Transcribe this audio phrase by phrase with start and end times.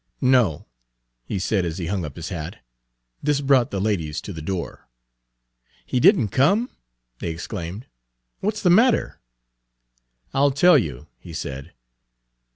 [0.23, 0.65] "No,"
[1.25, 2.65] he said as he hung up his hat.
[3.21, 4.87] This brought the ladies to the door.
[5.85, 6.71] "He did n't come?"
[7.19, 7.85] they exclaimed.
[8.39, 9.19] "What's the matter?"
[10.33, 11.73] "I'll tell you," he said.